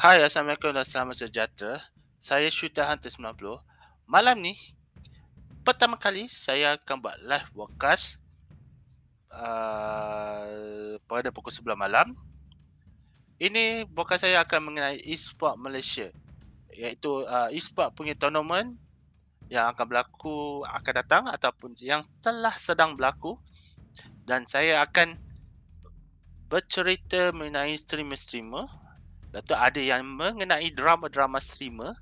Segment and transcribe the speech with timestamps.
[0.00, 1.76] Hai, Assalamualaikum dan selamat sejahtera.
[2.16, 3.36] Saya Syuta Hunter 90.
[4.08, 4.56] Malam ni,
[5.60, 8.16] pertama kali saya akan buat live podcast
[9.28, 12.16] uh, pada pukul 11 malam.
[13.36, 16.08] Ini podcast saya akan mengenai e-sport Malaysia.
[16.72, 18.80] Iaitu uh, e-sport punya tournament
[19.52, 23.36] yang akan berlaku akan datang ataupun yang telah sedang berlaku.
[24.24, 25.20] Dan saya akan
[26.48, 28.79] bercerita mengenai streamer-streamer
[29.30, 31.94] Lepas ada yang mengenai drama-drama streamer.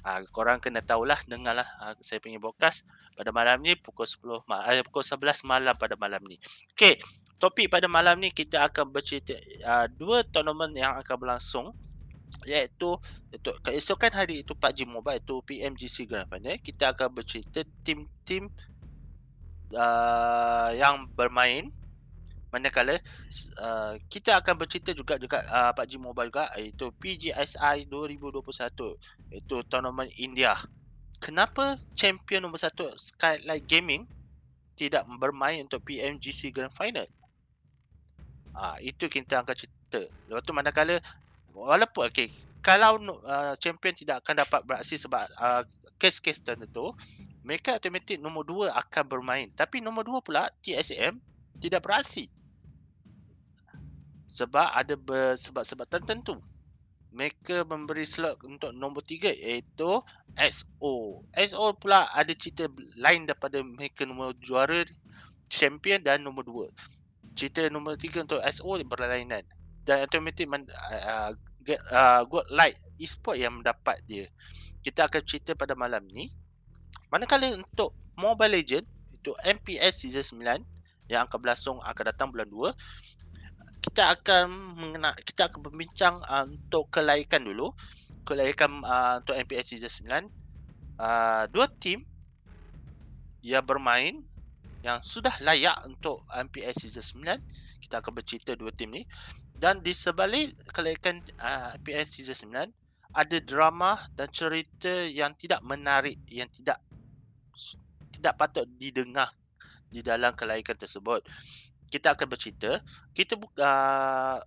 [0.00, 4.80] Ha, korang kena tahulah, dengarlah ha, saya punya podcast pada malam ni pukul 10 eh,
[4.88, 6.40] pukul 11 malam pada malam ni.
[6.72, 6.96] Okey,
[7.36, 11.76] topik pada malam ni kita akan bercerita uh, dua tournament yang akan berlangsung
[12.46, 12.94] iaitu
[13.34, 18.46] itu keesokan hari itu PUBG Mobile itu PMGC Grand Final kita akan bercerita tim-tim
[19.74, 21.74] uh, yang bermain
[22.50, 22.98] manakala
[23.62, 28.42] uh, kita akan bercerita juga juga uh, PUBG Mobile juga iaitu PGSI 2021
[29.34, 30.58] iaitu tournament India.
[31.20, 34.08] Kenapa champion nombor satu Skylight Gaming
[34.74, 37.06] tidak bermain untuk PMGC Grand Final?
[38.56, 40.00] Ah uh, itu kita akan cerita.
[40.26, 40.98] Lepas tu manakala
[41.54, 45.62] walaupun okey kalau uh, champion tidak akan dapat beraksi sebab uh,
[46.00, 46.92] kes-kes tertentu
[47.44, 51.16] mereka automatik nombor dua akan bermain tapi nombor dua pula TSM
[51.60, 52.28] tidak beraksi
[54.30, 54.94] sebab ada
[55.34, 56.38] sebab-sebab tertentu.
[57.10, 59.98] Mereka memberi slot untuk nombor tiga iaitu
[60.38, 61.26] XO.
[61.34, 64.86] XO pula ada cerita lain daripada mereka nombor juara
[65.50, 66.66] champion dan nombor dua.
[67.34, 69.42] Cerita nombor tiga untuk XO berlainan.
[69.82, 71.34] Dan automatic man, uh,
[71.90, 74.30] uh, good light e-sport yang mendapat dia.
[74.86, 76.30] Kita akan cerita pada malam ni.
[77.10, 80.62] Manakala untuk Mobile Legend itu MPS Season 9
[81.10, 82.70] yang akan berlangsung akan datang bulan 2
[83.80, 87.72] kita akan mengenal kita akan berbincang uh, untuk kelaikan dulu.
[88.28, 90.28] Kelaikan uh, untuk MPS Season 9
[91.00, 92.04] uh, dua tim
[93.40, 94.20] yang bermain
[94.84, 99.02] yang sudah layak untuk MPS Season 9 kita akan bercerita dua tim ni.
[99.56, 102.68] Dan di sebalik kelaikan uh, MPS Season 9
[103.10, 106.78] ada drama dan cerita yang tidak menarik yang tidak
[108.14, 109.32] tidak patut didengar
[109.90, 111.26] di dalam kelaikan tersebut
[111.90, 112.80] kita akan bercerita
[113.12, 114.38] kita buka uh,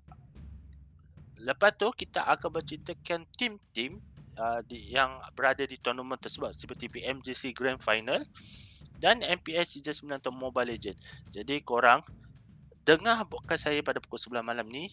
[1.44, 4.00] lepas tu kita akan berceritakan tim-tim
[4.40, 8.24] uh, di, yang berada di tournament tersebut seperti PMGC Grand Final
[8.98, 10.96] dan MPS Season 9 atau Mobile Legend.
[11.36, 12.00] Jadi korang
[12.88, 14.92] dengar podcast saya pada pukul 9 malam ni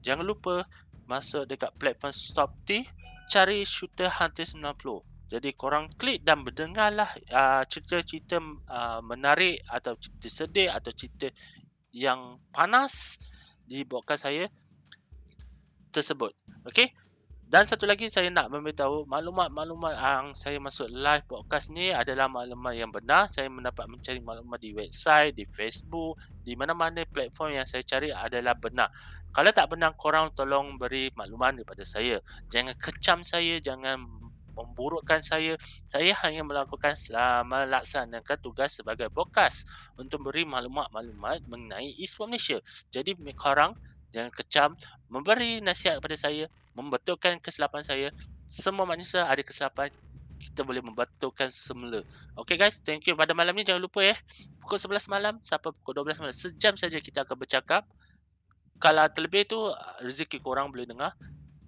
[0.00, 0.64] jangan lupa
[1.04, 2.88] masuk dekat platform Stop T
[3.28, 5.32] cari Shooter Hunter 90.
[5.32, 8.36] Jadi korang klik dan berdengarlah uh, cerita-cerita
[8.68, 11.32] uh, menarik atau cerita sedih atau cerita
[11.92, 13.20] yang panas
[13.68, 14.48] di podcast saya
[15.92, 16.32] tersebut.
[16.66, 16.90] Okey.
[17.52, 22.72] Dan satu lagi saya nak memberitahu maklumat-maklumat yang saya masuk live podcast ni adalah maklumat
[22.72, 23.28] yang benar.
[23.28, 28.56] Saya mendapat mencari maklumat di website, di Facebook, di mana-mana platform yang saya cari adalah
[28.56, 28.88] benar.
[29.36, 32.24] Kalau tak benar korang tolong beri maklumat kepada saya.
[32.48, 34.00] Jangan kecam saya, jangan
[34.52, 35.56] memburukkan saya.
[35.88, 36.94] Saya hanya melakukan
[37.48, 39.64] melaksanakan tugas sebagai podcast
[39.96, 42.60] untuk beri maklumat-maklumat mengenai e-sport Malaysia.
[42.92, 43.76] Jadi korang
[44.12, 44.70] jangan kecam
[45.08, 46.44] memberi nasihat kepada saya,
[46.76, 48.08] membetulkan kesilapan saya.
[48.48, 49.88] Semua manusia ada kesilapan.
[50.42, 52.02] Kita boleh membetulkan semula.
[52.34, 53.14] Okay guys, thank you.
[53.14, 54.18] Pada malam ni jangan lupa ya.
[54.58, 56.34] Pukul 11 malam sampai pukul 12 malam.
[56.34, 57.86] Sejam saja kita akan bercakap.
[58.82, 59.62] Kalau terlebih tu
[60.02, 61.14] rezeki korang boleh dengar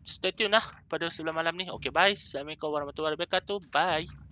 [0.05, 1.67] stay tune lah pada sebelah malam ni.
[1.73, 2.13] Okay, bye.
[2.13, 3.59] Assalamualaikum warahmatullahi wabarakatuh.
[3.73, 4.24] Bye.